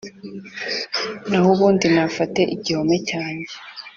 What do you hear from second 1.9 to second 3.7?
nafate igihome cyanjye